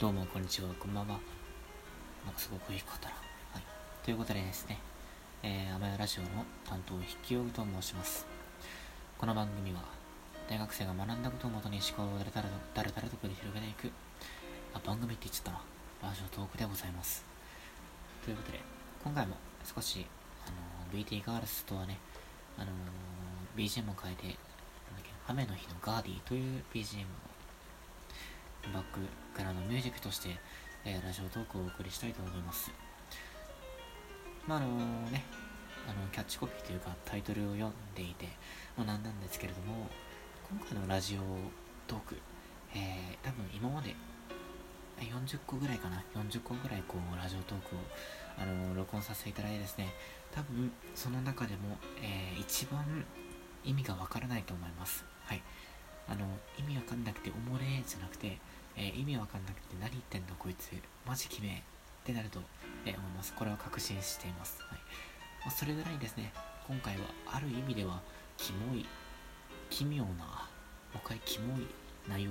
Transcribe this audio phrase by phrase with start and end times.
[0.00, 1.18] どうもこんにちは、こんばんは。
[2.24, 3.16] なんかすごくいいことだな。
[3.54, 3.62] はい。
[4.04, 4.78] ということでですね、
[5.42, 8.24] えー、アマヤラジオの担当、筆記用具と申します。
[9.18, 9.82] この番組は、
[10.48, 13.90] 大学生が学んだことをもとに思考をだらだらだらだらと繰り広げていく、
[14.72, 15.58] あ、番組って言っちゃっ
[15.98, 16.10] たな。
[16.10, 17.24] ラジオトークでございます。
[18.22, 18.60] ということで、
[19.02, 19.34] 今回も
[19.66, 20.06] 少し、
[20.46, 21.98] あのー、BT ガールズとはね、
[22.56, 24.34] あのー、BGM を変えて、なん
[24.94, 27.27] だっけ、雨の日のガーディという BGM を
[28.72, 29.00] バック
[29.36, 30.30] からのミュージックとして、
[30.84, 32.70] えー、ラジオトークをお送りしたいと思います。
[34.46, 34.68] まああの
[35.10, 35.24] ね、
[35.86, 38.28] あのキャッチコピーというかタイトルを読んでいて、
[38.76, 39.88] ま、なんなんですけれども、
[40.50, 41.20] 今回のラジオ
[41.86, 42.16] トーク、
[42.74, 43.94] えー、多分今まで
[45.00, 47.78] 40個ぐらいかな、40個ぐらいこうラジオトークを
[48.36, 49.92] あの録音させていただいてですね、
[50.32, 52.84] 多分その中でも、えー、一番
[53.64, 55.04] 意味がわからないと思います。
[55.24, 55.42] はい。
[56.08, 56.26] あの、
[56.58, 58.38] 意味わかんなくておもれじゃなくて、
[58.76, 60.70] えー、意味わかんなくて何言ってんのこいつ、
[61.06, 61.62] マジ決めっ
[62.04, 62.40] てなると、
[62.86, 63.34] えー、思います。
[63.34, 64.62] これは確信しています。
[64.62, 64.78] はい。
[65.44, 66.32] まあ、それぐらいですね、
[66.66, 68.00] 今回はある意味では、
[68.36, 68.86] キモい、
[69.70, 70.12] 奇妙な、も
[70.94, 71.66] う一回キモい
[72.08, 72.30] 内容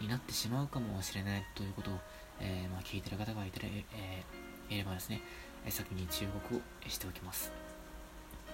[0.00, 1.98] になってしまうかもしれないということを、
[2.40, 5.20] えー、まあ、聞いてる方がいたら、えー、いればですね、
[5.66, 7.52] え先に注目をしておきます。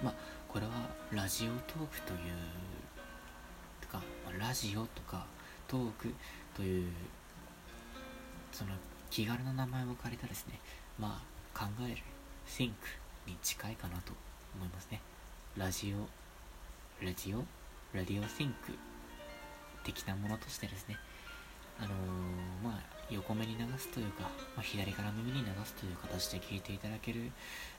[0.03, 0.15] まあ、
[0.49, 0.73] これは
[1.13, 2.21] ラジオトークという、
[3.99, 4.03] か、
[4.39, 5.27] ラジオとか
[5.69, 6.15] トーク
[6.57, 6.93] という
[8.53, 8.71] その
[9.11, 10.59] 気軽な名前を借りたですね
[10.99, 11.23] ま
[11.55, 11.97] あ考える
[12.47, 12.73] think
[13.27, 14.13] に近いかなと
[14.55, 15.01] 思いますね。
[15.57, 17.39] ラジオラジオ
[17.97, 18.53] ラディオ think
[19.85, 20.97] 的なものとしてですね。
[21.79, 21.93] あのー、
[22.63, 27.31] まあ横目に流すというか、まあ、左から耳に流すという形で聞いていただける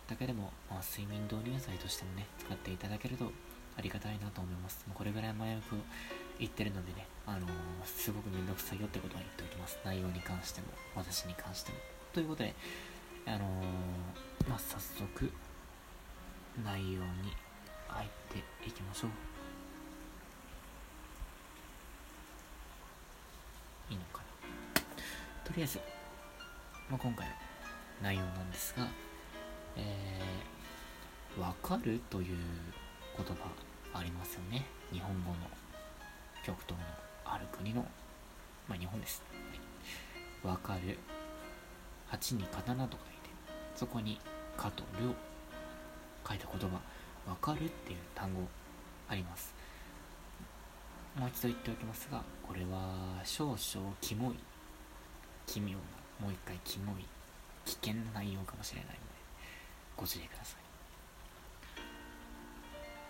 [0.08, 3.32] だけでも、まあ、睡眠導入剤としてもね使っていただけると
[3.78, 4.86] ありがたいなと思います。
[4.88, 5.78] もうこれぐらい前置きを
[6.40, 7.50] 言ってるのでね、あのー、
[7.86, 9.78] すごくめんどくさいよってことは言っておきます。
[9.84, 11.78] 内容に関しても、私に関しても。
[12.14, 12.56] ということで、
[13.26, 15.32] あのー、まあ、早速、
[16.64, 17.34] 内容に
[17.88, 19.12] 入っていきましょう。
[23.92, 24.82] いいのかな。
[25.44, 25.80] とりあえず、
[26.90, 27.34] まあ、今回の
[28.02, 28.88] 内容なんですが、
[29.76, 32.00] えー、わかる？
[32.10, 32.38] という
[33.18, 34.66] 言葉ありますよね。
[34.92, 35.36] 日本語の
[36.44, 36.86] 極東の
[37.24, 37.86] ある国の、
[38.68, 39.24] まあ、日本です。
[40.44, 40.98] わ、はい、かる。
[42.12, 43.30] 8に刀と書いて、
[43.76, 44.20] そこに
[44.56, 45.14] かとるを
[46.28, 46.76] 書いた言葉、
[47.30, 48.42] わかるっていう単語
[49.10, 49.54] あります。
[51.16, 54.36] もう一度言っておきますが、これは少々キモい、
[55.48, 55.76] 奇妙な、
[56.20, 57.06] もう一回キモい、
[57.66, 59.00] 危険な内容かもしれないので、
[59.98, 60.65] ご注意ください。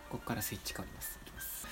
[0.10, 1.20] ここからスイッチ変わります。
[1.22, 1.68] いきます。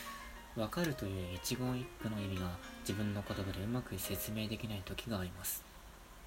[0.56, 5.64] わかるという一言一句の意味が自分の言葉でうまく説明できない時があります。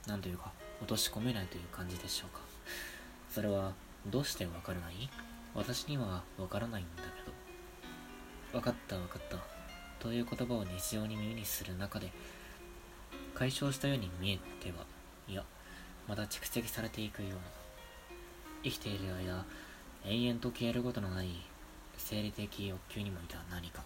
[0.07, 2.41] なんというか、落とし込めないという感じでしょうか。
[3.31, 3.73] それは、
[4.07, 5.11] どうしてわからない？
[5.55, 7.09] 私にはわからないんだけ
[8.53, 8.59] ど。
[8.59, 9.39] わかったわかった。
[9.99, 12.13] という言葉を日常に耳にする中で、
[13.35, 14.85] 解消したように見えては、
[15.29, 15.45] いや、
[16.09, 17.37] また蓄積されていくような。
[18.63, 19.45] 生きている間、
[20.05, 21.29] 延々と消えることのない
[21.99, 23.83] 生理的欲求にもいた何か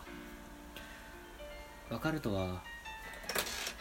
[1.89, 2.63] 分かるとは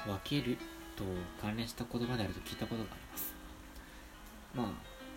[0.05, 0.57] 分ける
[0.95, 1.03] と
[1.41, 3.33] 関連した言葉であると聞いたことがあります
[4.55, 4.63] ま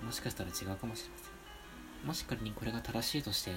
[0.02, 3.52] あもしかしたら違うかもしれませんもし仮にこれが正しいとして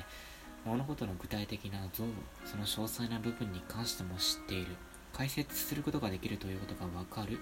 [0.66, 2.06] 物事の具体的な像
[2.46, 4.76] その詳細な部分に関しても知っている
[5.14, 7.40] 解説することができるということが分かる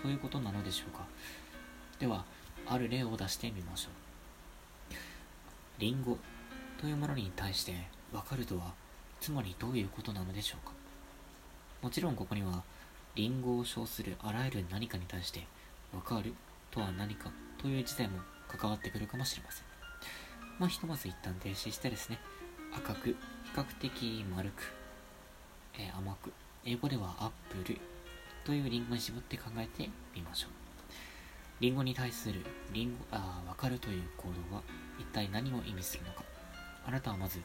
[0.00, 1.06] ということなのでしょうか
[1.98, 2.24] では
[2.66, 3.92] ある例を出してみましょう
[5.78, 6.18] リンゴ
[6.80, 7.74] というものに対して
[8.12, 8.72] 分かるとは
[9.20, 10.72] つまりどういうことなのでしょうか？
[11.82, 12.62] もちろんここには
[13.14, 15.44] リンゴを称するあらゆる何かに対して
[15.92, 16.34] 分かる
[16.70, 17.30] とは何か
[17.60, 19.64] という事態も関わってくるかもしれません。
[20.58, 22.18] まあひとまず一旦停止してですね
[22.72, 23.16] 赤く比
[23.54, 24.72] 較的丸く、
[25.74, 26.32] えー、甘く
[26.64, 27.78] 英語ではアップル
[28.44, 30.50] というリンゴに絞って考えてみましょう。
[31.60, 34.62] リンゴに対するリンゴあ分かるという行動は
[34.98, 36.22] 一体何を意味するのか？
[36.88, 37.42] あなたはまず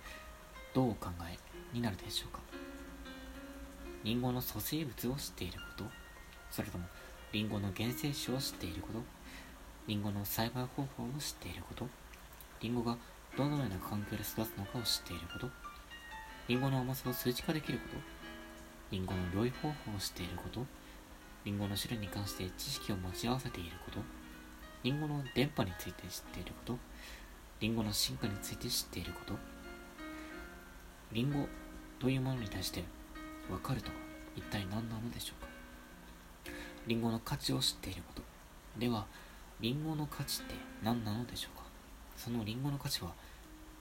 [0.74, 1.38] どうお考え
[1.76, 2.40] になるでしょうか？
[4.06, 5.90] リンゴの組成物を知っていること？
[6.50, 6.86] それとも
[7.34, 9.00] リンゴの原生種を知っていること？
[9.86, 11.86] リンゴの栽培方法を知っていること？
[12.62, 12.96] リンゴが
[13.38, 15.50] どのような環境で育つのかを知っていること？
[16.48, 17.98] リンゴの甘さを数値化できること？
[18.92, 20.66] リンゴの料理方法を知っていること？
[21.44, 24.00] リンゴの種類に関して知識を持ち合わせていること？
[24.84, 26.78] リンゴの電波について知っていること？
[27.60, 29.34] リンゴの進化について知っていること？
[31.12, 31.48] リンゴ
[32.00, 32.84] というものに対して
[33.50, 33.96] 分かるとは
[34.36, 35.50] 一体何なのでしょうか？
[36.88, 38.22] リンゴの価値を知っていること。
[38.78, 39.06] では
[39.62, 41.64] リンゴの価値って何なのでしょうか？
[42.18, 43.12] そのリンゴの価値は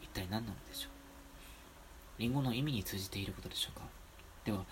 [0.00, 2.20] 一体何なのでしょう？
[2.20, 3.86] リンゴの意味に通じていることでしょうか？
[4.44, 4.64] では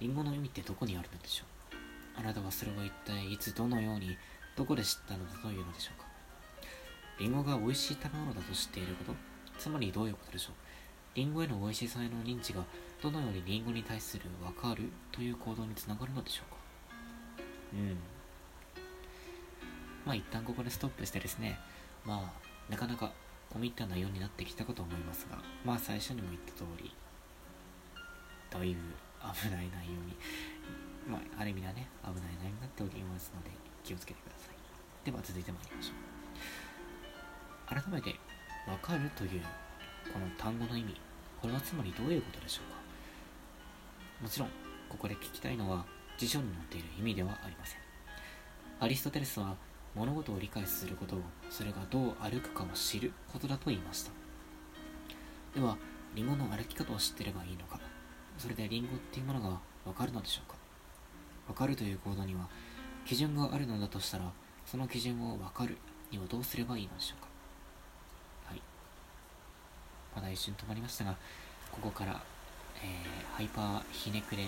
[0.00, 2.20] リンゴの意味ってどこにあるのでしょう？
[2.20, 4.16] あなたはそれを一体いつどのように
[4.56, 6.07] どこで知ったのだというのでしょうか？
[7.18, 9.14] リンゴが美味しい食べ物だと知っていること
[9.58, 10.54] つまりどういうことでしょう？
[11.14, 12.62] リンゴへの美味しさへの認知が
[13.02, 16.56] どのようにリンゴに対する分かるという行動につながるのでしょうか？
[17.74, 17.96] うん。
[20.06, 21.58] まあ一旦ここでストップしてですね。
[22.06, 23.12] まあなかなか
[23.52, 26.92] 込み入った内容になってきたかと思いますがまあ最初にも言った通り
[28.50, 28.80] だいぶ
[29.20, 30.16] 危ない内容に
[31.08, 33.50] まあある意味ではね危ない内容になっておりますので
[33.82, 34.54] 気をつけてください。
[35.04, 36.17] では続いてまいりましょう。
[37.68, 38.16] 改めて
[38.66, 39.42] 分かるという
[40.12, 40.96] この単語の意味。
[41.40, 42.78] これはつまりどういうことでしょうか？
[44.22, 44.48] もちろん
[44.88, 45.84] ここで聞きたいのは
[46.16, 47.78] 辞書に載っている意味ではありません。
[48.80, 49.54] アリストテレスは
[49.94, 51.20] 物事を理解することを
[51.50, 54.10] それがどう歩くかを知ることだと言いました。
[55.54, 55.76] では
[56.14, 57.78] リンゴの歩き方を知ってればいいのか？
[58.38, 60.56] それでリンゴっていうものがわかるのでしょうか？
[61.48, 62.48] わかるという行動には
[63.04, 64.24] 基準があるのだとしたら
[64.66, 65.76] その基準をわかる
[66.10, 67.27] にはどうすればいいのでしょうか？
[70.18, 71.14] まだ一瞬止まりましたが
[71.70, 72.20] ここから、
[72.82, 74.42] えー、ハイパーひねくれ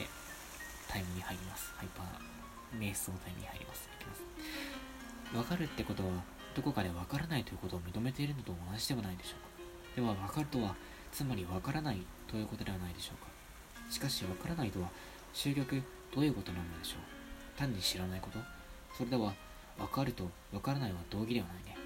[0.88, 1.72] タイムに入ります。
[1.76, 3.88] ハイパー瞑想タイムに入ります。
[3.94, 4.22] いきます。
[5.32, 6.10] 分かるってことは
[6.56, 10.02] どこかで分からないということを認めているのと同じではないでしょうか。
[10.02, 10.74] では分かるとは
[11.12, 13.30] つまり分からないということではないでしょうか。
[13.88, 14.88] しかし分からないとは
[15.32, 15.80] 終局
[16.12, 17.56] どういうことなのでしょう。
[17.56, 18.40] 単に知らないこと。
[18.96, 19.32] それでは
[19.78, 21.76] 分かると分からないは同義ではないね。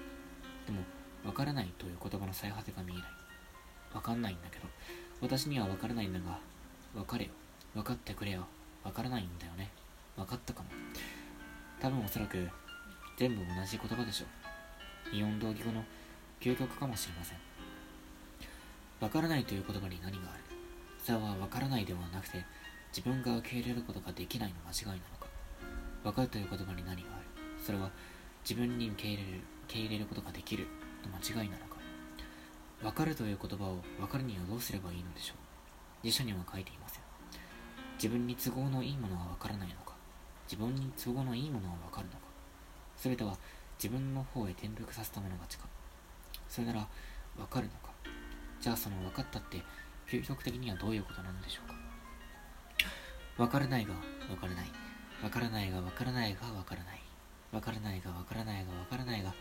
[0.65, 0.81] でも
[1.23, 3.24] 分からないという言葉の最果てが見えない。
[3.95, 4.67] 分かんないんだけど
[5.21, 6.37] 私には分からないんだが
[6.93, 7.31] 分かれよ
[7.73, 8.45] 分かってくれよ
[8.83, 9.71] 分からないんだよね
[10.15, 10.69] 分かったかも
[11.81, 12.47] 多分おそらく
[13.17, 14.25] 全部同じ言葉でしょ
[15.13, 15.15] う。
[15.15, 15.83] イオン同義語の
[16.41, 17.37] 究極かもしれません。
[18.99, 20.43] わからないという言葉に何がある
[21.03, 22.43] それはわからないではなくて、
[22.89, 25.27] 自分が受け入れることができないの間違いなのか。
[26.03, 27.03] わかるという言葉に何がある
[27.63, 27.89] それは
[28.43, 29.29] 自分に受け入れる
[29.67, 30.67] 受け入れることができる
[31.03, 31.74] の間違いなのか。
[32.83, 36.05] わかるという言葉をわかるにはどうすればいいのでしょう？
[36.05, 37.01] 辞書には書いていません。
[37.95, 39.93] 自分に都合のいいものはわからないのか？
[40.45, 42.19] 自分に都合のいいものはわかるのか？
[42.97, 43.35] 全ては
[43.77, 45.65] 自分の方へ転覆させたもの勝ちか
[46.47, 46.87] それなら
[47.37, 47.89] 分かるのか？
[48.61, 49.61] じゃあその分かったって
[50.07, 51.75] 究極的にはどういうことなのでしょうか？
[53.37, 53.93] 分からないが
[54.27, 54.65] 分からない
[55.21, 57.01] 分からないが分からないが分からない
[57.51, 59.33] 分からないが分からないが分からないが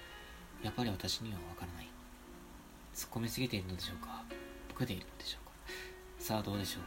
[0.62, 1.88] やっぱり私には分からない
[2.94, 4.23] 突っ込みすぎているのでしょうか？
[4.73, 5.52] ボケているのでしょうか？
[6.19, 6.81] さあどうでしょ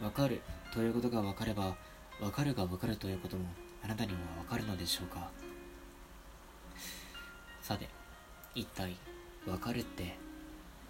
[0.00, 0.04] う？
[0.04, 0.40] 分かる。
[0.72, 1.74] ということが分かれば
[2.20, 3.44] 分かるが分かるということも
[3.84, 5.28] あなたには分かるのでしょうか？
[7.60, 7.88] さて
[8.54, 8.96] 一体
[9.44, 10.16] 分かるって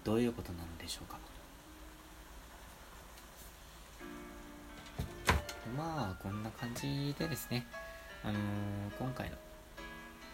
[0.03, 1.17] どういうことなのでしょうか？
[5.75, 7.65] まあこんな感じでですね。
[8.23, 8.37] あのー、
[8.99, 9.35] 今回の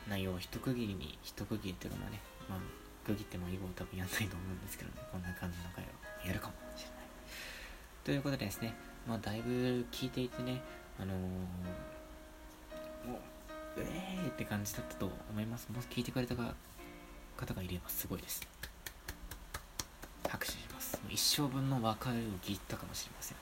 [0.10, 2.20] 内容を一区切りに一区切りっていうかまあね
[2.50, 2.60] まあ
[3.08, 5.88] 区切っても以後多分やんないと思うんですけどねこんな感じの回を
[6.28, 7.00] やるかもしれない
[8.04, 8.76] ということでですね
[9.08, 10.62] まあだいぶ聞いていてね
[11.00, 11.18] あのー、
[13.08, 13.38] もう
[13.80, 15.68] えーって感じだったと思います。
[15.72, 18.42] もし聞いてくれた方がいればすごいです。
[20.28, 20.96] 拍手します。
[21.04, 23.38] もう一生分の別れを聞いたかもしれません。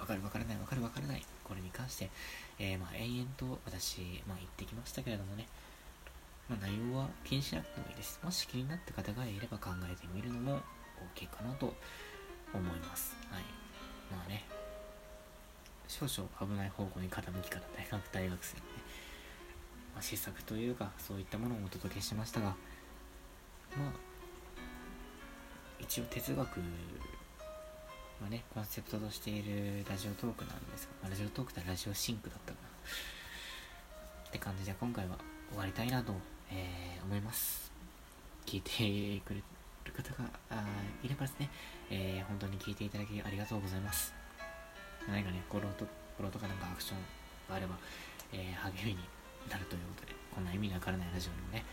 [0.00, 1.22] わかるわからないわかるわからない。
[1.44, 2.10] これに関して、
[2.58, 5.46] えー、まあ延々と私、まあ、言ってきましたけれどもね、
[6.48, 8.20] まあ、内容は気にしなくてもいいです。
[8.22, 10.60] もし気になった方がいれば考えてみるのも
[11.16, 11.74] OK かなと
[12.52, 13.16] 思います。
[13.30, 13.42] はい。
[14.10, 14.44] まあね、
[15.88, 18.70] 少々危ない方向に傾きから大学大学生のね、
[19.94, 22.56] まあ、施策というかそういったものをお届けしましたがまあ
[25.78, 26.60] 一応哲学
[28.22, 32.68] はねコンセプトとしているラジオトークなんですが、まあ、ラジオトークってラジオシンクだったかな
[34.28, 35.16] って感じで今回は
[35.50, 36.12] 終わりたいなと、
[36.50, 37.72] えー、思います
[38.46, 38.70] 聞いて
[39.24, 39.42] くれ
[39.84, 40.64] る方があ
[41.02, 41.50] いればですね、
[41.90, 44.14] えー、本当に聞いていただきありがとうございます
[45.08, 45.84] 何かねフォローと
[46.16, 46.98] フォローとかなんかアクション
[47.48, 47.76] があれば、
[48.32, 48.98] えー、励みに
[49.50, 51.64] なるということで、こんな意味のわからないラジオにもね。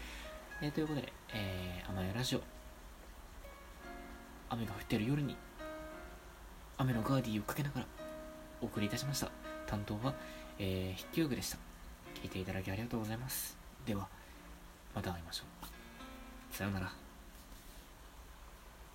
[0.62, 2.42] えー、ということで、えー、甘えラジオ、
[4.50, 5.36] 雨が降っている夜に、
[6.78, 7.86] 雨のガーディーをかけながら
[8.62, 9.32] お送りいたしました。
[9.68, 10.14] 担当は、
[10.60, 11.58] えー、筆記用具でした。
[12.22, 13.58] 聞いていただきありがとうございます。
[13.86, 14.08] では、
[14.94, 15.44] また会いましょ
[16.52, 16.56] う。
[16.56, 17.01] さようなら。